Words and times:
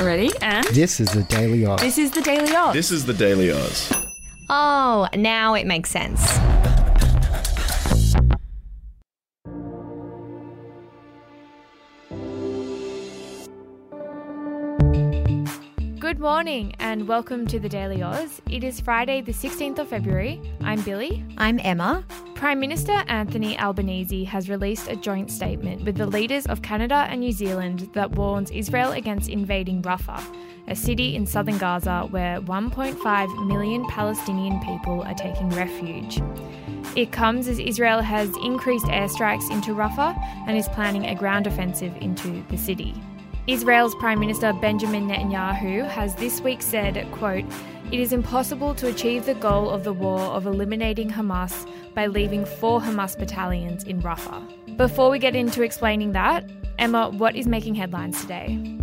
Ready? 0.00 0.30
And 0.42 0.66
This 0.68 1.00
is 1.00 1.08
the 1.12 1.22
Daily 1.24 1.64
Aus. 1.66 1.80
this 1.80 1.98
is 1.98 2.10
the 2.10 2.20
Daily 2.22 2.54
Aus. 2.54 2.74
This 2.74 2.90
is 2.90 3.06
the 3.06 3.14
Daily 3.14 3.52
Aus. 3.52 3.92
Oh, 4.50 5.08
now 5.16 5.54
it 5.54 5.66
makes 5.66 5.90
sense. 5.90 6.20
Good 16.04 16.20
morning 16.20 16.74
and 16.80 17.08
welcome 17.08 17.46
to 17.46 17.58
the 17.58 17.66
Daily 17.66 18.02
Aus. 18.02 18.42
It 18.50 18.62
is 18.62 18.78
Friday, 18.78 19.22
the 19.22 19.32
16th 19.32 19.78
of 19.78 19.88
February. 19.88 20.38
I'm 20.60 20.82
Billi. 20.82 21.24
I'm 21.38 21.58
Emma. 21.64 22.04
Prime 22.34 22.60
Minister 22.60 22.92
Anthony 23.08 23.58
Albanese 23.58 24.24
has 24.24 24.50
released 24.50 24.90
a 24.90 24.96
joint 24.96 25.30
statement 25.30 25.82
with 25.82 25.96
the 25.96 26.06
leaders 26.06 26.44
of 26.44 26.60
Canada 26.60 27.06
and 27.08 27.20
New 27.20 27.32
Zealand 27.32 27.88
that 27.94 28.10
warns 28.10 28.50
Israel 28.50 28.92
against 28.92 29.30
invading 29.30 29.80
Rafah, 29.80 30.22
a 30.68 30.76
city 30.76 31.16
in 31.16 31.24
southern 31.24 31.56
Gaza 31.56 32.06
where 32.10 32.38
1.5 32.42 33.46
million 33.46 33.86
Palestinian 33.86 34.60
people 34.60 35.00
are 35.04 35.14
taking 35.14 35.48
refuge. 35.48 36.20
It 36.96 37.12
comes 37.12 37.48
as 37.48 37.58
Israel 37.58 38.02
has 38.02 38.28
increased 38.44 38.84
airstrikes 38.88 39.50
into 39.50 39.70
Rafah 39.70 40.14
and 40.46 40.54
is 40.54 40.68
planning 40.68 41.06
a 41.06 41.14
ground 41.14 41.46
offensive 41.46 41.96
into 42.02 42.44
the 42.50 42.58
city. 42.58 42.92
Israel's 43.46 43.94
Prime 43.96 44.18
Minister 44.18 44.54
Benjamin 44.54 45.06
Netanyahu 45.06 45.86
has 45.86 46.14
this 46.14 46.40
week 46.40 46.62
said, 46.62 47.06
quote, 47.12 47.44
It 47.92 48.00
is 48.00 48.10
impossible 48.10 48.74
to 48.76 48.88
achieve 48.88 49.26
the 49.26 49.34
goal 49.34 49.68
of 49.68 49.84
the 49.84 49.92
war 49.92 50.18
of 50.18 50.46
eliminating 50.46 51.10
Hamas 51.10 51.68
by 51.94 52.06
leaving 52.06 52.46
four 52.46 52.80
Hamas 52.80 53.18
battalions 53.18 53.84
in 53.84 54.00
Rafah. 54.00 54.78
Before 54.78 55.10
we 55.10 55.18
get 55.18 55.36
into 55.36 55.62
explaining 55.62 56.12
that, 56.12 56.50
Emma, 56.78 57.10
what 57.10 57.36
is 57.36 57.46
making 57.46 57.74
headlines 57.74 58.18
today? 58.22 58.80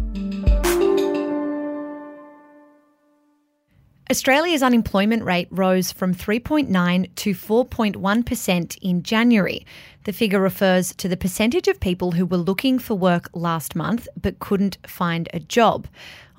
Australia's 4.12 4.62
unemployment 4.62 5.24
rate 5.24 5.48
rose 5.52 5.92
from 5.92 6.14
3.9 6.14 7.16
to 7.16 7.32
4.1% 7.32 8.78
in 8.82 9.02
January. 9.04 9.66
The 10.04 10.14
figure 10.14 10.40
refers 10.40 10.96
to 10.96 11.08
the 11.08 11.16
percentage 11.16 11.68
of 11.68 11.80
people 11.80 12.14
who 12.14 12.26
were 12.26 12.38
looking 12.38 12.80
for 12.80 12.96
work 12.96 13.30
last 13.34 13.76
month 13.76 14.08
but 14.20 14.40
couldn't 14.40 14.80
find 14.88 15.30
a 15.32 15.40
job. 15.40 15.88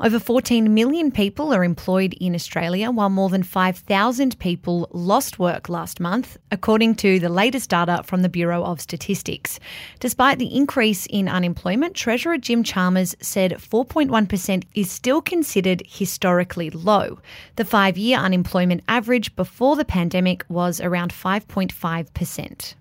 Over 0.01 0.19
14 0.19 0.75
million 0.75 1.13
people 1.13 1.55
are 1.55 1.63
employed 1.63 2.15
in 2.15 2.35
Australia, 2.35 2.91
while 2.91 3.09
more 3.09 3.29
than 3.29 3.45
5,000 3.45 4.37
people 4.41 4.89
lost 4.91 5.39
work 5.39 5.69
last 5.69 6.01
month, 6.01 6.39
according 6.51 6.97
to 6.97 7.21
the 7.21 7.29
latest 7.29 7.71
data 7.71 8.03
from 8.05 8.23
the 8.23 8.29
Bureau 8.29 8.65
of 8.65 8.81
Statistics. 8.81 9.61
Despite 10.01 10.41
the 10.41 10.53
increase 10.57 11.07
in 11.07 11.29
unemployment, 11.29 11.95
Treasurer 11.95 12.39
Jim 12.39 12.65
Chalmers 12.65 13.15
said 13.21 13.53
4.1% 13.53 14.65
is 14.75 14.91
still 14.91 15.23
considered 15.23 15.85
historically 15.87 16.71
low. 16.71 17.21
The 17.55 17.65
five 17.65 17.97
year 17.97 18.19
unemployment 18.19 18.83
average 18.89 19.37
before 19.37 19.77
the 19.77 19.85
pandemic 19.85 20.45
was 20.49 20.81
around 20.81 21.13
5.5%. 21.13 22.75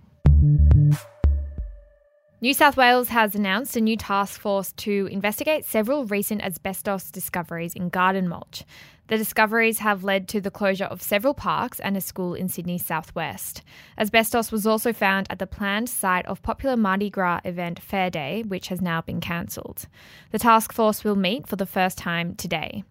New 2.42 2.56
South 2.56 2.76
Wales 2.76 3.10
has 3.10 3.36
announced 3.36 3.78
a 3.78 3.82
new 3.82 3.96
task 3.96 4.42
force 4.42 4.72
to 4.72 5.08
investigate 5.12 5.66
several 5.66 6.06
recent 6.06 6.44
asbestos 6.44 7.12
discoveries 7.12 7.76
in 7.76 7.90
garden 7.90 8.28
mulch. 8.28 8.64
The 9.10 9.18
discoveries 9.18 9.78
have 9.80 10.04
led 10.04 10.28
to 10.30 10.42
the 10.42 10.50
closure 10.50 10.86
of 10.86 11.04
several 11.04 11.36
parks 11.36 11.80
and 11.80 11.96
a 11.96 12.02
school 12.02 12.34
in 12.34 12.50
Sydney's 12.50 12.84
southwest. 12.84 13.62
Asbestos 14.00 14.52
was 14.52 14.66
also 14.66 14.92
found 14.94 15.28
at 15.30 15.38
the 15.38 15.46
planned 15.46 15.90
site 15.90 16.26
of 16.26 16.42
popular 16.42 16.76
Mardi 16.76 17.12
Gras 17.12 17.42
event 17.46 17.80
Fair 17.80 18.10
Day, 18.10 18.42
which 18.42 18.70
has 18.70 18.82
now 18.82 19.02
been 19.02 19.22
cancelled. 19.22 19.86
The 20.32 20.40
task 20.40 20.74
force 20.74 21.04
will 21.04 21.16
meet 21.16 21.46
for 21.46 21.58
the 21.58 21.68
first 21.68 22.00
time 22.00 22.34
today. 22.34 22.84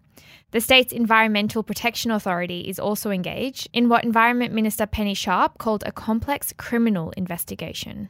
The 0.51 0.61
state's 0.61 0.93
Environmental 0.93 1.63
Protection 1.63 2.11
Authority 2.11 2.61
is 2.61 2.79
also 2.79 3.09
engaged 3.11 3.69
in 3.73 3.89
what 3.89 4.03
Environment 4.03 4.53
Minister 4.53 4.85
Penny 4.85 5.13
Sharp 5.13 5.57
called 5.57 5.83
a 5.85 5.91
complex 5.91 6.53
criminal 6.57 7.11
investigation. 7.11 8.09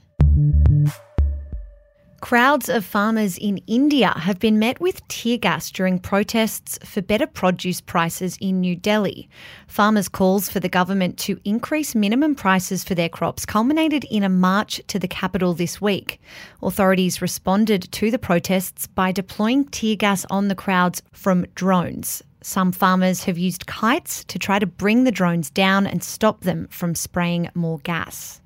Crowds 2.22 2.70
of 2.70 2.86
farmers 2.86 3.36
in 3.40 3.58
India 3.66 4.14
have 4.16 4.38
been 4.38 4.60
met 4.60 4.80
with 4.80 5.06
tear 5.08 5.40
gas 5.40 5.72
during 5.72 5.98
protests 5.98 6.78
for 6.86 7.02
better 7.02 7.26
produce 7.26 7.82
prices 7.82 8.38
in 8.40 8.62
New 8.62 8.76
Delhi. 8.76 9.28
Farmers' 9.68 10.08
calls 10.08 10.48
for 10.48 10.60
the 10.60 10.70
government 10.70 11.18
to 11.18 11.40
increase 11.46 11.96
minimum 11.96 12.36
prices 12.36 12.84
for 12.84 12.94
their 12.94 13.10
crops 13.10 13.44
culminated 13.44 14.06
in 14.12 14.22
a 14.22 14.30
march 14.30 14.80
to 14.88 15.00
the 15.00 15.08
capital 15.08 15.56
this 15.56 15.82
week. 15.82 16.22
Authorities 16.62 17.24
responded 17.24 17.92
to 17.92 18.12
the 18.12 18.20
protests 18.20 18.86
by 18.86 19.12
deploying 19.12 19.66
tear 19.66 19.96
gas 19.96 20.24
on 20.30 20.48
the 20.48 20.56
crowds 20.56 21.02
from 21.12 21.48
drones. 21.56 22.22
Some 22.44 22.72
farmers 22.72 23.24
have 23.24 23.40
used 23.40 23.66
kites 23.66 24.24
to 24.26 24.38
try 24.38 24.60
to 24.60 24.68
bring 24.68 25.06
the 25.06 25.12
drones 25.12 25.50
down 25.50 25.88
and 25.88 26.04
stop 26.04 26.42
them 26.42 26.68
from 26.70 26.94
spraying 26.94 27.50
more 27.56 27.80
gas. 27.80 28.42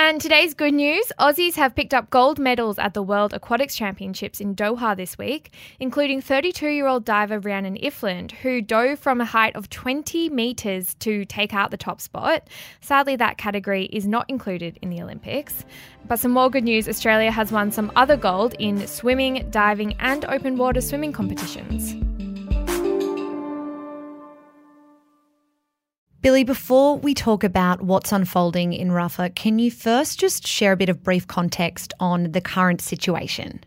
And 0.00 0.20
today's 0.20 0.54
good 0.54 0.74
news 0.74 1.10
Aussies 1.18 1.56
have 1.56 1.74
picked 1.74 1.92
up 1.92 2.08
gold 2.08 2.38
medals 2.38 2.78
at 2.78 2.94
the 2.94 3.02
World 3.02 3.34
Aquatics 3.34 3.74
Championships 3.74 4.40
in 4.40 4.54
Doha 4.54 4.96
this 4.96 5.18
week, 5.18 5.52
including 5.80 6.20
32 6.20 6.68
year 6.68 6.86
old 6.86 7.04
diver 7.04 7.40
Rhiannan 7.40 7.82
Iffland, 7.84 8.30
who 8.30 8.62
dove 8.62 9.00
from 9.00 9.20
a 9.20 9.24
height 9.24 9.56
of 9.56 9.68
20 9.70 10.28
metres 10.28 10.94
to 11.00 11.24
take 11.24 11.52
out 11.52 11.72
the 11.72 11.76
top 11.76 12.00
spot. 12.00 12.46
Sadly, 12.80 13.16
that 13.16 13.38
category 13.38 13.86
is 13.86 14.06
not 14.06 14.30
included 14.30 14.78
in 14.82 14.90
the 14.90 15.02
Olympics. 15.02 15.64
But 16.06 16.20
some 16.20 16.30
more 16.30 16.48
good 16.48 16.62
news 16.62 16.88
Australia 16.88 17.32
has 17.32 17.50
won 17.50 17.72
some 17.72 17.90
other 17.96 18.16
gold 18.16 18.54
in 18.60 18.86
swimming, 18.86 19.48
diving, 19.50 19.96
and 19.98 20.24
open 20.26 20.58
water 20.58 20.80
swimming 20.80 21.12
competitions. 21.12 21.96
Billi, 26.20 26.42
before 26.42 26.96
we 26.96 27.14
talk 27.14 27.44
about 27.44 27.82
what's 27.82 28.10
unfolding 28.10 28.72
in 28.72 28.88
Rafah, 28.88 29.32
can 29.36 29.60
you 29.60 29.70
first 29.70 30.18
just 30.18 30.44
share 30.44 30.72
a 30.72 30.76
bit 30.76 30.88
of 30.88 31.04
brief 31.04 31.28
context 31.28 31.94
on 32.00 32.32
the 32.32 32.40
current 32.40 32.80
situation? 32.80 33.62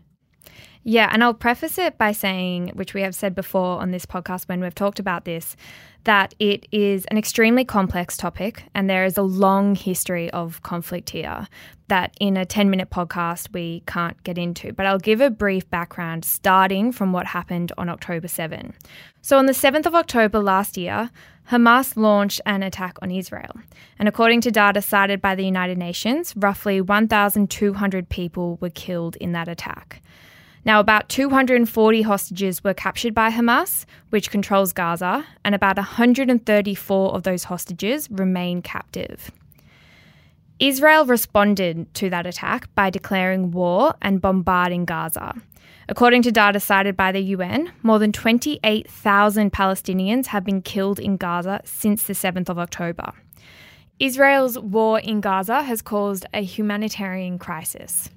Yeah, 0.84 1.08
and 1.10 1.24
I'll 1.24 1.32
preface 1.32 1.78
it 1.78 1.96
by 1.96 2.12
saying, 2.12 2.72
which 2.74 2.92
we 2.92 3.00
have 3.00 3.14
said 3.14 3.34
before 3.34 3.80
on 3.80 3.90
this 3.90 4.04
podcast 4.04 4.48
when 4.48 4.60
we've 4.60 4.74
talked 4.74 4.98
about 4.98 5.24
this, 5.24 5.56
that 6.04 6.34
it 6.38 6.66
is 6.72 7.06
an 7.06 7.16
extremely 7.16 7.64
complex 7.64 8.18
topic 8.18 8.64
and 8.74 8.90
there 8.90 9.06
is 9.06 9.16
a 9.16 9.22
long 9.22 9.74
history 9.74 10.30
of 10.32 10.60
conflict 10.62 11.10
here 11.10 11.46
that 11.88 12.14
in 12.20 12.36
a 12.36 12.44
10 12.44 12.68
minute 12.68 12.90
podcast 12.90 13.52
we 13.54 13.82
can't 13.86 14.22
get 14.24 14.36
into. 14.36 14.72
But 14.72 14.84
I'll 14.84 14.98
give 14.98 15.20
a 15.22 15.30
brief 15.30 15.70
background 15.70 16.24
starting 16.24 16.92
from 16.92 17.12
what 17.12 17.26
happened 17.28 17.72
on 17.78 17.88
October 17.88 18.28
7. 18.28 18.74
So, 19.22 19.38
on 19.38 19.46
the 19.46 19.52
7th 19.52 19.86
of 19.86 19.94
October 19.94 20.40
last 20.40 20.76
year, 20.76 21.10
Hamas 21.50 21.96
launched 21.96 22.40
an 22.46 22.62
attack 22.62 22.96
on 23.02 23.10
Israel. 23.10 23.52
And 23.98 24.08
according 24.08 24.40
to 24.42 24.50
data 24.50 24.80
cited 24.80 25.20
by 25.20 25.34
the 25.34 25.44
United 25.44 25.78
Nations, 25.78 26.34
roughly 26.36 26.80
1,200 26.80 28.08
people 28.08 28.56
were 28.60 28.70
killed 28.70 29.16
in 29.16 29.32
that 29.32 29.48
attack. 29.48 30.02
Now, 30.64 30.78
about 30.78 31.08
240 31.08 32.02
hostages 32.02 32.62
were 32.62 32.74
captured 32.74 33.14
by 33.14 33.30
Hamas, 33.30 33.84
which 34.10 34.30
controls 34.30 34.72
Gaza, 34.72 35.26
and 35.44 35.54
about 35.54 35.76
134 35.76 37.14
of 37.14 37.24
those 37.24 37.44
hostages 37.44 38.08
remain 38.10 38.62
captive. 38.62 39.32
Israel 40.60 41.04
responded 41.04 41.92
to 41.94 42.08
that 42.10 42.26
attack 42.26 42.72
by 42.76 42.90
declaring 42.90 43.50
war 43.50 43.94
and 44.00 44.20
bombarding 44.20 44.84
Gaza. 44.84 45.34
According 45.92 46.22
to 46.22 46.32
data 46.32 46.58
cited 46.58 46.96
by 46.96 47.12
the 47.12 47.20
UN, 47.20 47.70
more 47.82 47.98
than 47.98 48.12
28,000 48.12 49.52
Palestinians 49.52 50.24
have 50.28 50.42
been 50.42 50.62
killed 50.62 50.98
in 50.98 51.18
Gaza 51.18 51.60
since 51.66 52.04
the 52.04 52.14
7th 52.14 52.48
of 52.48 52.58
October. 52.58 53.12
Israel's 54.00 54.58
war 54.58 55.00
in 55.00 55.20
Gaza 55.20 55.62
has 55.64 55.82
caused 55.82 56.24
a 56.32 56.42
humanitarian 56.42 57.38
crisis. 57.38 58.08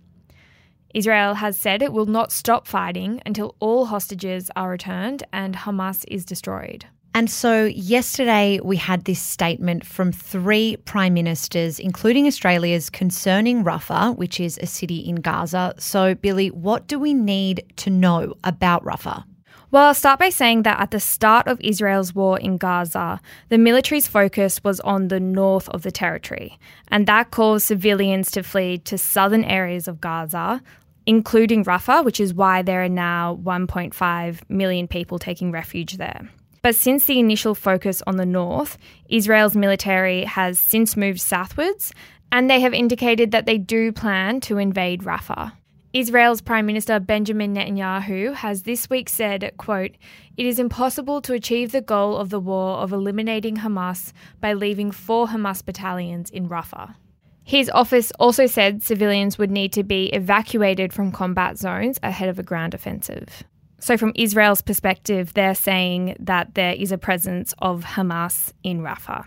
Israel 0.94 1.34
has 1.34 1.60
said 1.60 1.82
it 1.82 1.92
will 1.92 2.06
not 2.06 2.32
stop 2.32 2.66
fighting 2.66 3.22
until 3.26 3.58
all 3.60 3.88
hostages 3.88 4.50
are 4.56 4.70
returned 4.70 5.24
and 5.34 5.54
Hamas 5.54 6.06
is 6.08 6.24
destroyed. 6.24 6.86
And 7.16 7.32
so, 7.32 7.64
yesterday 7.64 8.60
we 8.62 8.76
had 8.76 9.06
this 9.06 9.22
statement 9.22 9.86
from 9.86 10.12
three 10.12 10.76
prime 10.84 11.14
ministers, 11.14 11.80
including 11.80 12.28
Australia's, 12.28 12.90
concerning 12.90 13.64
Rafah, 13.64 14.18
which 14.18 14.38
is 14.38 14.60
a 14.62 14.66
city 14.66 14.98
in 14.98 15.16
Gaza. 15.22 15.76
So, 15.80 16.14
Billi, 16.14 16.52
what 16.52 16.88
do 16.88 17.00
we 17.00 17.14
need 17.14 17.64
to 17.78 17.90
know 17.90 18.34
about 18.44 18.84
Rafah? 18.84 19.24
Well, 19.72 19.86
I'll 19.86 19.94
start 19.94 20.20
by 20.20 20.28
saying 20.28 20.64
that 20.64 20.82
at 20.82 20.92
the 20.92 21.00
start 21.00 21.48
of 21.48 21.62
Israel's 21.62 22.14
war 22.14 22.38
in 22.38 22.58
Gaza, 22.58 23.22
the 23.48 23.58
military's 23.58 24.08
focus 24.08 24.62
was 24.62 24.82
on 24.82 25.08
the 25.08 25.22
north 25.22 25.70
of 25.70 25.84
the 25.84 25.92
territory, 25.92 26.60
and 26.90 27.08
that 27.08 27.32
caused 27.32 27.68
civilians 27.68 28.30
to 28.32 28.44
flee 28.44 28.78
to 28.80 28.98
southern 28.98 29.46
areas 29.46 29.88
of 29.88 30.02
Gaza, 30.02 30.62
including 31.06 31.64
Rafah, 31.64 32.04
which 32.04 32.20
is 32.20 32.34
why 32.34 32.62
there 32.62 32.84
are 32.84 32.90
now 32.90 33.40
1.5 33.42 34.42
million 34.50 34.90
people 34.90 35.18
taking 35.18 35.54
refuge 35.54 35.96
there. 35.96 36.30
But 36.66 36.76
since 36.76 37.06
the 37.06 37.20
initial 37.20 37.54
focus 37.54 38.02
on 38.08 38.16
the 38.16 38.26
north, 38.26 38.80
Israel's 39.08 39.56
military 39.56 40.24
has 40.24 40.58
since 40.58 40.98
moved 40.98 41.22
southwards, 41.22 41.94
and 42.32 42.50
they 42.50 42.60
have 42.60 42.74
indicated 42.74 43.30
that 43.30 43.46
they 43.46 43.60
do 43.60 43.92
plan 43.92 44.40
to 44.40 44.58
invade 44.58 45.04
Rafah. 45.04 45.52
Israel's 45.94 46.42
Prime 46.42 46.66
Minister 46.66 47.00
Benjamin 47.00 47.54
Netanyahu 47.54 48.34
has 48.34 48.64
this 48.64 48.90
week 48.90 49.10
said, 49.10 49.54
quote, 49.58 49.92
It 50.38 50.48
is 50.48 50.58
impossible 50.58 51.22
to 51.22 51.34
achieve 51.34 51.72
the 51.72 51.82
goal 51.82 52.18
of 52.18 52.32
the 52.32 52.40
war 52.40 52.78
of 52.80 52.92
eliminating 52.92 53.58
Hamas 53.58 54.12
by 54.42 54.54
leaving 54.54 54.90
four 54.90 55.28
Hamas 55.28 55.64
battalions 55.64 56.32
in 56.32 56.50
Rafah. 56.50 56.96
His 57.44 57.70
office 57.70 58.12
also 58.20 58.48
said 58.48 58.82
civilians 58.82 59.38
would 59.38 59.52
need 59.52 59.72
to 59.74 59.84
be 59.84 60.08
evacuated 60.08 60.94
from 60.94 61.12
combat 61.12 61.60
zones 61.60 62.00
ahead 62.02 62.28
of 62.28 62.40
a 62.40 62.44
ground 62.44 62.74
offensive. 62.74 63.44
So, 63.86 63.98
from 63.98 64.14
Israel's 64.16 64.64
perspective, 64.64 65.36
they're 65.36 65.54
saying 65.54 66.16
that 66.20 66.56
there 66.56 66.74
is 66.74 66.92
a 66.92 66.98
presence 66.98 67.54
of 67.60 67.84
Hamas 67.84 68.52
in 68.64 68.82
Rafah. 68.82 69.26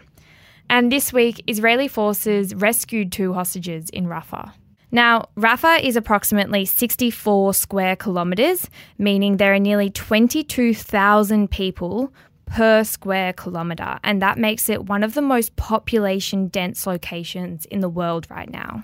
And 0.69 0.91
this 0.91 1.13
week, 1.13 1.45
Israeli 1.47 1.87
forces 1.87 2.57
rescued 2.57 3.13
two 3.13 3.35
hostages 3.35 3.89
in 3.91 4.07
Rafah. 4.07 4.51
Now, 4.91 5.29
Rafah 5.37 5.85
is 5.85 5.95
approximately 5.95 6.65
64 6.65 7.55
square 7.55 7.95
kilometres, 7.95 8.69
meaning 8.99 9.37
there 9.37 9.55
are 9.55 9.61
nearly 9.61 9.91
22,000 9.91 11.49
people 11.53 12.13
per 12.47 12.83
square 12.83 13.33
kilometre, 13.35 14.01
and 14.03 14.21
that 14.23 14.39
makes 14.39 14.69
it 14.69 14.87
one 14.87 15.05
of 15.05 15.15
the 15.15 15.23
most 15.23 15.55
population 15.55 16.49
dense 16.49 16.85
locations 16.85 17.65
in 17.67 17.79
the 17.79 17.89
world 17.89 18.27
right 18.29 18.51
now. 18.51 18.83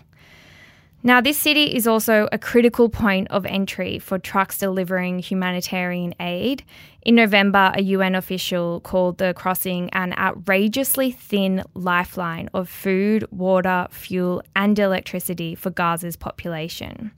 Now, 1.07 1.21
this 1.21 1.37
city 1.37 1.65
is 1.77 1.87
also 1.87 2.29
a 2.33 2.39
critical 2.39 2.89
point 2.89 3.29
of 3.31 3.45
entry 3.45 3.99
for 3.99 4.19
trucks 4.19 4.57
delivering 4.57 5.19
humanitarian 5.19 6.15
aid. 6.19 6.65
In 7.03 7.15
November, 7.15 7.73
a 7.75 7.83
UN 7.83 8.15
official 8.15 8.81
called 8.81 9.19
the 9.19 9.35
crossing 9.35 9.91
an 9.91 10.15
outrageously 10.17 11.11
thin 11.11 11.63
lifeline 11.75 12.49
of 12.55 12.71
food, 12.71 13.27
water, 13.31 13.87
fuel, 13.91 14.43
and 14.57 14.79
electricity 14.79 15.55
for 15.55 15.69
Gaza's 15.71 16.17
population. 16.17 17.13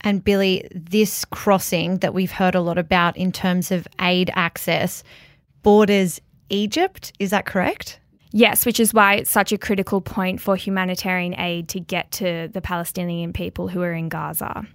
And 0.00 0.24
Billi, 0.24 0.66
this 0.74 1.24
crossing 1.24 1.98
that 1.98 2.14
we've 2.14 2.32
heard 2.32 2.56
a 2.56 2.60
lot 2.60 2.76
about 2.76 3.16
in 3.16 3.30
terms 3.30 3.70
of 3.70 3.86
aid 4.00 4.32
access 4.34 5.04
borders 5.62 6.20
Egypt, 6.50 7.12
is 7.20 7.30
that 7.30 7.46
correct? 7.46 8.00
Yes, 8.30 8.66
which 8.66 8.78
is 8.78 8.92
why 8.92 9.14
it's 9.14 9.30
such 9.30 9.52
a 9.52 9.58
critical 9.58 10.00
point 10.00 10.40
for 10.40 10.54
humanitarian 10.54 11.38
aid 11.38 11.68
to 11.70 11.80
get 11.80 12.10
to 12.12 12.48
the 12.52 12.60
Palestinian 12.60 13.32
people 13.32 13.68
who 13.68 13.80
are 13.82 13.94
in 13.94 14.08
Gaza. 14.08 14.66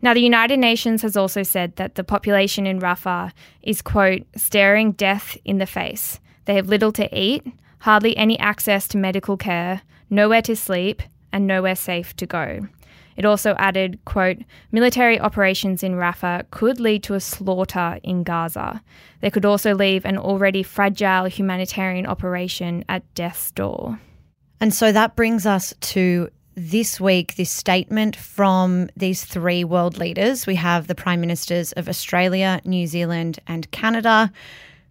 Now, 0.00 0.14
the 0.14 0.20
United 0.20 0.58
Nations 0.58 1.02
has 1.02 1.16
also 1.16 1.42
said 1.42 1.74
that 1.76 1.96
the 1.96 2.04
population 2.04 2.66
in 2.66 2.80
Rafah 2.80 3.32
is, 3.62 3.82
quote, 3.82 4.22
staring 4.36 4.92
death 4.92 5.36
in 5.44 5.58
the 5.58 5.66
face. 5.66 6.20
They 6.44 6.54
have 6.54 6.68
little 6.68 6.92
to 6.92 7.18
eat, 7.18 7.44
hardly 7.80 8.16
any 8.16 8.38
access 8.38 8.86
to 8.88 8.98
medical 8.98 9.36
care, 9.36 9.82
nowhere 10.08 10.42
to 10.42 10.54
sleep, 10.54 11.02
and 11.32 11.46
nowhere 11.46 11.74
safe 11.74 12.14
to 12.16 12.26
go. 12.26 12.68
It 13.18 13.24
also 13.24 13.56
added, 13.58 13.98
quote, 14.04 14.38
military 14.70 15.18
operations 15.18 15.82
in 15.82 15.94
Rafah 15.94 16.44
could 16.52 16.78
lead 16.78 17.02
to 17.02 17.14
a 17.14 17.20
slaughter 17.20 17.98
in 18.04 18.22
Gaza. 18.22 18.80
They 19.20 19.30
could 19.30 19.44
also 19.44 19.74
leave 19.74 20.04
an 20.04 20.16
already 20.16 20.62
fragile 20.62 21.26
humanitarian 21.26 22.06
operation 22.06 22.84
at 22.88 23.12
death's 23.14 23.50
door. 23.50 23.98
And 24.60 24.72
so 24.72 24.92
that 24.92 25.16
brings 25.16 25.46
us 25.46 25.74
to 25.80 26.30
this 26.54 27.00
week, 27.00 27.34
this 27.34 27.50
statement 27.50 28.16
from 28.16 28.88
these 28.96 29.24
three 29.24 29.64
world 29.64 29.98
leaders. 29.98 30.46
We 30.46 30.56
have 30.56 30.86
the 30.86 30.94
Prime 30.94 31.20
Ministers 31.20 31.72
of 31.72 31.88
Australia, 31.88 32.60
New 32.64 32.86
Zealand, 32.86 33.38
and 33.46 33.70
Canada, 33.72 34.32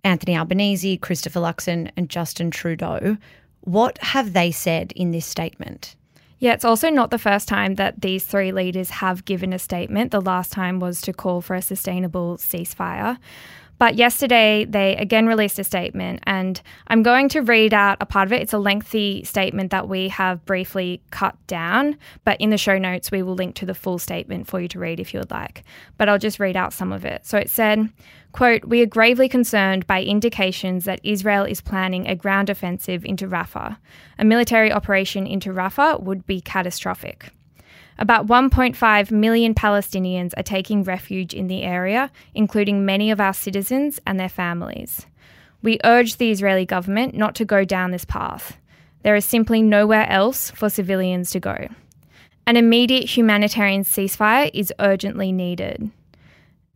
Anthony 0.03 0.37
Albanese, 0.37 0.97
Christopher 0.97 1.39
Luxon, 1.39 1.91
and 1.97 2.09
Justin 2.09 2.51
Trudeau. 2.51 3.17
What 3.61 3.97
have 3.99 4.31
they 4.31 4.51
said 4.51 4.93
in 4.93 5.11
this 5.11 5.25
statement? 5.25 5.96
Yeah, 6.39 6.53
it's 6.53 6.65
also 6.65 6.89
not 6.89 7.09
the 7.09 7.17
first 7.17 7.47
time 7.47 7.75
that 7.75 8.01
these 8.01 8.23
three 8.23 8.51
leaders 8.51 8.89
have 8.91 9.25
given 9.25 9.53
a 9.53 9.59
statement. 9.59 10.11
The 10.11 10.21
last 10.21 10.51
time 10.51 10.79
was 10.79 11.01
to 11.01 11.13
call 11.13 11.41
for 11.41 11.55
a 11.55 11.61
sustainable 11.61 12.37
ceasefire. 12.37 13.17
But 13.79 13.95
yesterday, 13.95 14.65
they 14.65 14.95
again 14.95 15.27
released 15.27 15.59
a 15.59 15.63
statement, 15.63 16.21
and 16.23 16.59
I'm 16.87 17.03
going 17.03 17.29
to 17.29 17.41
read 17.41 17.73
out 17.73 17.97
a 18.01 18.05
part 18.05 18.27
of 18.27 18.33
it. 18.33 18.41
It's 18.41 18.53
a 18.53 18.57
lengthy 18.57 19.23
statement 19.23 19.71
that 19.71 19.87
we 19.87 20.09
have 20.09 20.43
briefly 20.45 21.01
cut 21.11 21.35
down, 21.45 21.97
but 22.23 22.41
in 22.41 22.49
the 22.49 22.57
show 22.57 22.77
notes, 22.77 23.11
we 23.11 23.21
will 23.21 23.35
link 23.35 23.55
to 23.55 23.65
the 23.65 23.75
full 23.75 23.99
statement 23.99 24.47
for 24.47 24.59
you 24.59 24.67
to 24.69 24.79
read 24.79 24.99
if 24.99 25.13
you 25.13 25.19
would 25.19 25.31
like. 25.31 25.63
But 25.97 26.09
I'll 26.09 26.17
just 26.17 26.39
read 26.39 26.55
out 26.55 26.73
some 26.73 26.91
of 26.91 27.05
it. 27.05 27.25
So 27.25 27.37
it 27.37 27.49
said, 27.51 27.89
quote, 28.31 28.65
We 28.65 28.81
are 28.81 28.87
gravely 28.87 29.29
concerned 29.29 29.85
by 29.85 30.01
indications 30.01 30.85
that 30.85 31.01
Israel 31.03 31.43
is 31.43 31.61
planning 31.61 32.07
a 32.07 32.15
ground 32.15 32.49
offensive 32.49 33.05
into 33.05 33.27
Rafah. 33.27 33.77
A 34.17 34.25
military 34.25 34.71
operation 34.71 35.27
into 35.27 35.51
Rafah 35.51 36.01
would 36.01 36.25
be 36.25 36.41
catastrophic. 36.41 37.31
About 37.99 38.27
1.5 38.27 39.11
million 39.11 39.55
Palestinians 39.55 40.33
are 40.37 40.43
taking 40.43 40.83
refuge 40.83 41.33
in 41.33 41.47
the 41.47 41.63
area, 41.63 42.11
including 42.35 42.85
many 42.85 43.09
of 43.09 43.19
our 43.19 43.33
citizens 43.33 43.99
and 44.05 44.19
their 44.19 44.29
families. 44.29 45.07
We 45.63 45.79
urge 45.83 46.17
the 46.17 46.29
Israeli 46.29 46.65
government 46.65 47.15
not 47.15 47.33
to 47.35 47.45
go 47.45 47.65
down 47.65 47.91
this 47.91 48.05
path. 48.05 48.57
There 49.03 49.15
is 49.15 49.25
simply 49.25 49.61
nowhere 49.61 50.07
else 50.09 50.51
for 50.51 50.69
civilians 50.69 51.31
to 51.31 51.39
go. 51.39 51.67
An 52.45 52.55
immediate 52.55 53.05
humanitarian 53.05 53.83
ceasefire 53.83 54.51
is 54.53 54.73
urgently 54.79 55.31
needed. 55.31 55.91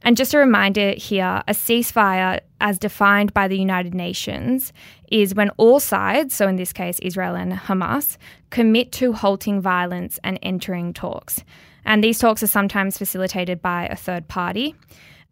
And 0.03 0.18
just 0.18 0.33
a 0.33 0.39
reminder 0.39 0.92
here 0.92 1.44
a 1.48 1.53
ceasefire, 1.53 2.39
as 2.59 2.80
defined 2.80 3.33
by 3.33 3.48
the 3.48 3.57
United 3.57 3.94
Nations, 3.94 4.74
is 5.12 5.36
when 5.36 5.50
all 5.57 5.80
sides, 5.80 6.33
so 6.33 6.48
in 6.48 6.56
this 6.56 6.74
case 6.74 7.00
Israel 7.00 7.36
and 7.36 7.53
Hamas, 7.53 8.18
commit 8.50 8.92
to 8.94 9.13
halting 9.13 9.62
violence 9.62 10.19
and 10.24 10.39
entering 10.42 10.94
talks. 10.94 11.44
And 11.86 12.03
these 12.03 12.19
talks 12.19 12.42
are 12.44 12.48
sometimes 12.48 12.98
facilitated 12.98 13.62
by 13.62 13.88
a 13.88 13.95
third 13.95 14.27
party. 14.27 14.75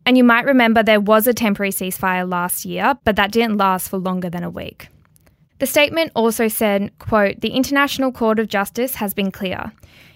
And 0.05 0.17
you 0.17 0.23
might 0.23 0.45
remember 0.45 0.81
there 0.81 0.99
was 0.99 1.27
a 1.27 1.33
temporary 1.33 1.71
ceasefire 1.71 2.29
last 2.29 2.65
year, 2.65 2.95
but 3.03 3.15
that 3.15 3.31
didn't 3.31 3.57
last 3.57 3.89
for 3.89 3.97
longer 3.97 4.29
than 4.29 4.43
a 4.43 4.49
week. 4.49 4.87
The 5.59 5.67
statement 5.67 6.11
also 6.15 6.47
said, 6.47 6.97
quote, 6.99 7.41
"The 7.41 7.49
International 7.49 8.11
Court 8.11 8.39
of 8.39 8.47
Justice 8.47 8.95
has 8.95 9.13
been 9.13 9.31
clear. 9.31 9.71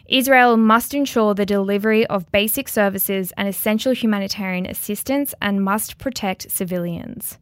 Israel 0.07 0.57
must 0.57 0.93
ensure 0.93 1.33
the 1.33 1.45
delivery 1.45 2.05
of 2.07 2.31
basic 2.31 2.67
services 2.67 3.31
and 3.37 3.47
essential 3.47 3.93
humanitarian 3.93 4.65
assistance 4.65 5.33
and 5.41 5.63
must 5.63 5.97
protect 5.97 6.51
civilians. 6.51 7.37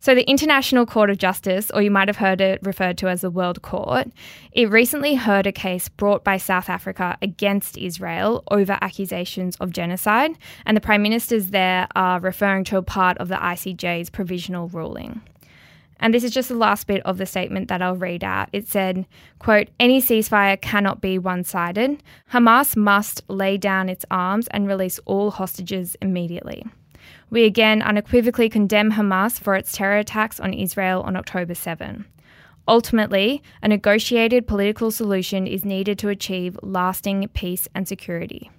So, 0.00 0.14
the 0.14 0.28
International 0.28 0.84
Court 0.84 1.08
of 1.08 1.16
Justice, 1.16 1.70
or 1.70 1.80
you 1.80 1.90
might 1.90 2.08
have 2.08 2.18
heard 2.18 2.42
it 2.42 2.60
referred 2.62 2.98
to 2.98 3.08
as 3.08 3.22
the 3.22 3.30
World 3.30 3.62
Court, 3.62 4.08
it 4.52 4.68
recently 4.68 5.14
heard 5.14 5.46
a 5.46 5.52
case 5.52 5.88
brought 5.88 6.22
by 6.22 6.36
South 6.36 6.68
Africa 6.68 7.16
against 7.22 7.78
Israel 7.78 8.44
over 8.50 8.76
accusations 8.82 9.56
of 9.60 9.72
genocide, 9.72 10.32
and 10.66 10.76
the 10.76 10.82
Prime 10.82 11.00
Ministers 11.02 11.48
there 11.48 11.88
are 11.96 12.20
referring 12.20 12.64
to 12.64 12.76
a 12.76 12.82
part 12.82 13.16
of 13.16 13.28
the 13.28 13.36
ICJ's 13.36 14.10
provisional 14.10 14.68
ruling. 14.68 15.22
And 16.00 16.12
this 16.12 16.24
is 16.24 16.32
just 16.32 16.48
the 16.48 16.54
last 16.54 16.86
bit 16.86 17.02
of 17.04 17.18
the 17.18 17.26
statement 17.26 17.68
that 17.68 17.80
I'll 17.80 17.96
read 17.96 18.24
out. 18.24 18.48
It 18.52 18.68
said, 18.68 19.06
quote, 19.38 19.68
any 19.78 20.00
ceasefire 20.00 20.60
cannot 20.60 21.00
be 21.00 21.18
one-sided. 21.18 22.02
Hamas 22.32 22.76
must 22.76 23.22
lay 23.28 23.56
down 23.56 23.88
its 23.88 24.04
arms 24.10 24.46
and 24.50 24.66
release 24.66 24.98
all 25.06 25.30
hostages 25.30 25.96
immediately. 26.02 26.64
We 27.30 27.44
again 27.44 27.82
unequivocally 27.82 28.48
condemn 28.48 28.92
Hamas 28.92 29.38
for 29.38 29.54
its 29.54 29.72
terror 29.72 29.98
attacks 29.98 30.40
on 30.40 30.52
Israel 30.54 31.02
on 31.02 31.16
October 31.16 31.54
7. 31.54 32.04
Ultimately, 32.66 33.42
a 33.62 33.68
negotiated 33.68 34.46
political 34.46 34.90
solution 34.90 35.46
is 35.46 35.64
needed 35.64 35.98
to 35.98 36.08
achieve 36.08 36.58
lasting 36.62 37.28
peace 37.34 37.68
and 37.74 37.86
security. 37.86 38.50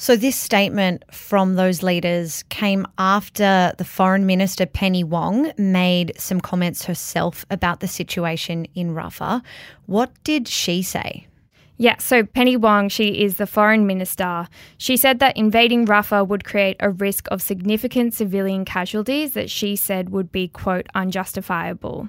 So, 0.00 0.16
this 0.16 0.34
statement 0.34 1.04
from 1.12 1.56
those 1.56 1.82
leaders 1.82 2.42
came 2.44 2.86
after 2.96 3.74
the 3.76 3.84
Foreign 3.84 4.24
Minister 4.24 4.64
Penny 4.64 5.04
Wong 5.04 5.52
made 5.58 6.14
some 6.16 6.40
comments 6.40 6.86
herself 6.86 7.44
about 7.50 7.80
the 7.80 7.86
situation 7.86 8.66
in 8.74 8.94
Rafah. 8.94 9.42
What 9.84 10.10
did 10.24 10.48
she 10.48 10.80
say? 10.80 11.26
Yeah, 11.76 11.98
so 11.98 12.24
Penny 12.24 12.56
Wong, 12.56 12.88
she 12.88 13.22
is 13.22 13.36
the 13.36 13.46
foreign 13.46 13.86
minister. 13.86 14.48
She 14.78 14.96
said 14.96 15.18
that 15.18 15.36
invading 15.36 15.84
Rafah 15.84 16.26
would 16.26 16.44
create 16.44 16.78
a 16.80 16.88
risk 16.88 17.28
of 17.30 17.42
significant 17.42 18.14
civilian 18.14 18.64
casualties 18.64 19.34
that 19.34 19.50
she 19.50 19.76
said 19.76 20.08
would 20.08 20.32
be, 20.32 20.48
quote, 20.48 20.86
unjustifiable. 20.94 22.08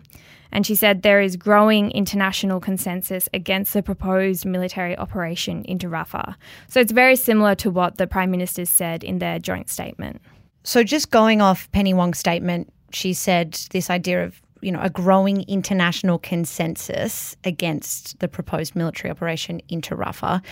And 0.52 0.66
she 0.66 0.76
said 0.76 1.02
there 1.02 1.22
is 1.22 1.36
growing 1.36 1.92
international 1.92 2.60
consensus 2.60 3.30
against 3.34 3.74
the 3.74 3.82
proposed 3.82 4.46
military 4.46 4.98
operation 4.98 5.64
into 5.66 5.88
Rafah. 5.88 6.36
So 6.68 6.80
it's 6.80 6.92
very 6.92 7.16
similar 7.16 7.56
to 7.56 7.72
what 7.72 7.98
the 7.98 8.08
Prime 8.08 8.32
Ministers 8.32 8.70
said 8.70 9.04
in 9.04 9.20
their 9.20 9.40
joint 9.40 9.70
statement. 9.70 10.22
So 10.64 10.84
just 10.84 11.12
going 11.12 11.42
off 11.42 11.72
Penny 11.72 11.94
Wong's 11.94 12.20
statement, 12.20 12.72
she 12.92 13.14
said 13.14 13.54
this 13.72 13.90
idea 13.90 14.24
of 14.24 14.42
you 14.62 14.72
know 14.72 14.82
a 14.82 14.90
growing 14.90 15.42
international 15.48 16.20
consensus 16.20 17.36
against 17.44 18.20
the 18.20 18.28
proposed 18.28 18.76
military 18.76 19.10
operation 19.10 19.62
into 19.70 19.96
Rafah. 19.96 20.44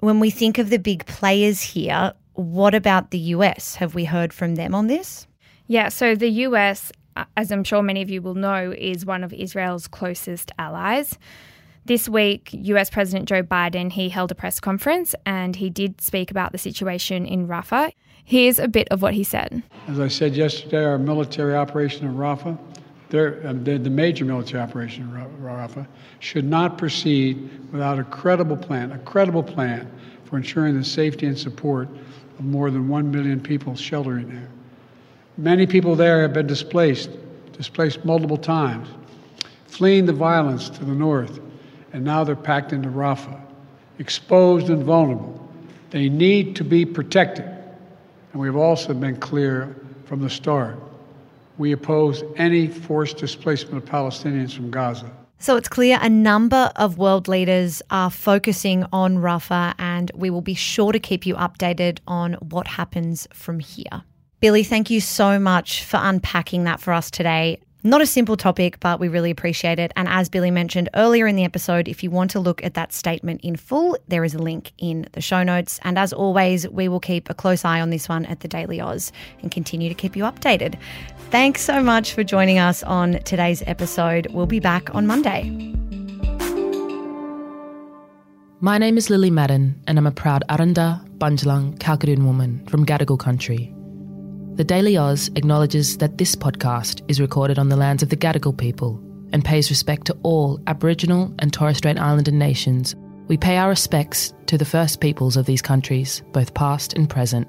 When 0.00 0.20
we 0.20 0.30
think 0.30 0.58
of 0.58 0.70
the 0.70 0.78
big 0.78 1.06
players 1.06 1.60
here, 1.60 2.12
what 2.34 2.74
about 2.74 3.10
the 3.10 3.18
US? 3.18 3.76
Have 3.76 3.94
we 3.94 4.04
heard 4.04 4.32
from 4.32 4.56
them 4.56 4.74
on 4.74 4.86
this? 4.86 5.26
Yeah, 5.66 5.88
so 5.88 6.14
the 6.14 6.30
US 6.46 6.90
as 7.36 7.50
I'm 7.50 7.64
sure 7.64 7.82
many 7.82 8.02
of 8.02 8.10
you 8.10 8.22
will 8.22 8.34
know, 8.34 8.74
is 8.76 9.04
one 9.06 9.24
of 9.24 9.32
Israel's 9.32 9.88
closest 9.88 10.52
allies. 10.58 11.18
This 11.86 12.08
week, 12.08 12.50
US 12.52 12.90
President 12.90 13.28
Joe 13.28 13.42
Biden, 13.42 13.90
he 13.90 14.10
held 14.10 14.30
a 14.30 14.34
press 14.34 14.60
conference 14.60 15.14
and 15.24 15.56
he 15.56 15.70
did 15.70 16.00
speak 16.00 16.30
about 16.30 16.52
the 16.52 16.58
situation 16.58 17.26
in 17.26 17.48
Rafah. 17.48 17.92
Here's 18.24 18.58
a 18.58 18.68
bit 18.68 18.86
of 18.90 19.02
what 19.02 19.14
he 19.14 19.24
said. 19.24 19.62
As 19.88 19.98
I 19.98 20.08
said 20.08 20.36
yesterday, 20.36 20.84
our 20.84 20.98
military 20.98 21.56
operation 21.56 22.06
in 22.06 22.14
Rafah, 22.14 22.56
uh, 22.56 23.52
the, 23.64 23.80
the 23.82 23.90
major 23.90 24.24
military 24.24 24.62
operation 24.62 25.02
in 25.02 25.42
Rafah, 25.42 25.86
should 26.20 26.44
not 26.44 26.78
proceed 26.78 27.50
without 27.72 27.98
a 27.98 28.04
credible 28.04 28.56
plan, 28.56 28.92
a 28.92 28.98
credible 28.98 29.42
plan 29.42 29.90
for 30.24 30.36
ensuring 30.36 30.76
the 30.76 30.84
safety 30.84 31.26
and 31.26 31.36
support 31.36 31.88
of 32.38 32.44
more 32.44 32.70
than 32.70 32.88
1 32.88 33.10
million 33.10 33.40
people 33.40 33.74
sheltering 33.74 34.28
there. 34.28 34.48
Many 35.40 35.66
people 35.66 35.96
there 35.96 36.20
have 36.20 36.34
been 36.34 36.46
displaced, 36.46 37.08
displaced 37.56 38.04
multiple 38.04 38.36
times, 38.36 38.88
fleeing 39.68 40.04
the 40.04 40.12
violence 40.12 40.68
to 40.68 40.84
the 40.84 40.92
north, 40.92 41.40
and 41.94 42.04
now 42.04 42.24
they're 42.24 42.36
packed 42.36 42.74
into 42.74 42.90
Rafah, 42.90 43.40
exposed 43.98 44.68
and 44.68 44.84
vulnerable. 44.84 45.50
They 45.88 46.10
need 46.10 46.56
to 46.56 46.64
be 46.64 46.84
protected. 46.84 47.46
And 47.46 48.42
we've 48.42 48.54
also 48.54 48.92
been 48.92 49.16
clear 49.16 49.74
from 50.04 50.20
the 50.20 50.28
start. 50.28 50.78
We 51.56 51.72
oppose 51.72 52.22
any 52.36 52.66
forced 52.68 53.16
displacement 53.16 53.82
of 53.82 53.88
Palestinians 53.88 54.54
from 54.54 54.70
Gaza. 54.70 55.10
So 55.38 55.56
it's 55.56 55.70
clear 55.70 55.98
a 56.02 56.10
number 56.10 56.70
of 56.76 56.98
world 56.98 57.28
leaders 57.28 57.80
are 57.90 58.10
focusing 58.10 58.84
on 58.92 59.16
Rafah, 59.16 59.74
and 59.78 60.10
we 60.14 60.28
will 60.28 60.42
be 60.42 60.52
sure 60.52 60.92
to 60.92 60.98
keep 60.98 61.24
you 61.24 61.34
updated 61.36 62.00
on 62.06 62.34
what 62.34 62.66
happens 62.66 63.26
from 63.32 63.58
here. 63.60 64.04
Billi, 64.40 64.64
thank 64.64 64.88
you 64.88 65.02
so 65.02 65.38
much 65.38 65.84
for 65.84 65.98
unpacking 66.00 66.64
that 66.64 66.80
for 66.80 66.94
us 66.94 67.10
today. 67.10 67.60
Not 67.82 68.00
a 68.00 68.06
simple 68.06 68.38
topic, 68.38 68.80
but 68.80 68.98
we 68.98 69.08
really 69.08 69.30
appreciate 69.30 69.78
it. 69.78 69.92
And 69.96 70.08
as 70.08 70.30
Billi 70.30 70.50
mentioned 70.50 70.88
earlier 70.94 71.26
in 71.26 71.36
the 71.36 71.44
episode, 71.44 71.88
if 71.88 72.02
you 72.02 72.10
want 72.10 72.30
to 72.30 72.40
look 72.40 72.64
at 72.64 72.72
that 72.72 72.94
statement 72.94 73.42
in 73.42 73.56
full, 73.56 73.98
there 74.08 74.24
is 74.24 74.32
a 74.32 74.38
link 74.38 74.72
in 74.78 75.06
the 75.12 75.20
show 75.20 75.42
notes. 75.42 75.78
And 75.82 75.98
as 75.98 76.14
always, 76.14 76.66
we 76.68 76.88
will 76.88 77.00
keep 77.00 77.28
a 77.28 77.34
close 77.34 77.66
eye 77.66 77.82
on 77.82 77.90
this 77.90 78.08
one 78.08 78.24
at 78.26 78.40
the 78.40 78.48
Daily 78.48 78.80
Aus 78.80 79.12
and 79.42 79.50
continue 79.50 79.90
to 79.90 79.94
keep 79.94 80.16
you 80.16 80.24
updated. 80.24 80.78
Thanks 81.30 81.60
so 81.60 81.82
much 81.82 82.14
for 82.14 82.24
joining 82.24 82.58
us 82.58 82.82
on 82.82 83.22
today's 83.24 83.62
episode. 83.66 84.26
We'll 84.30 84.46
be 84.46 84.60
back 84.60 84.94
on 84.94 85.06
Monday. 85.06 85.50
My 88.60 88.78
name 88.78 88.96
is 88.96 89.10
Lily 89.10 89.30
Madden, 89.30 89.82
and 89.86 89.98
I'm 89.98 90.06
a 90.06 90.10
proud 90.10 90.44
Aranda, 90.48 91.02
Bundjalung, 91.18 91.78
Kalkadoon 91.78 92.24
woman 92.24 92.66
from 92.68 92.86
Gadigal 92.86 93.18
country. 93.18 93.74
The 94.60 94.64
Daily 94.64 94.98
Aus 94.98 95.30
acknowledges 95.36 95.96
that 95.96 96.18
this 96.18 96.36
podcast 96.36 97.00
is 97.08 97.18
recorded 97.18 97.58
on 97.58 97.70
the 97.70 97.78
lands 97.78 98.02
of 98.02 98.10
the 98.10 98.16
Gadigal 98.16 98.58
people 98.58 99.00
and 99.32 99.42
pays 99.42 99.70
respect 99.70 100.06
to 100.08 100.16
all 100.22 100.60
Aboriginal 100.66 101.32
and 101.38 101.50
Torres 101.50 101.78
Strait 101.78 101.98
Islander 101.98 102.30
nations. 102.30 102.94
We 103.26 103.38
pay 103.38 103.56
our 103.56 103.70
respects 103.70 104.34
to 104.48 104.58
the 104.58 104.66
First 104.66 105.00
Peoples 105.00 105.38
of 105.38 105.46
these 105.46 105.62
countries, 105.62 106.22
both 106.32 106.52
past 106.52 106.92
and 106.92 107.08
present. 107.08 107.48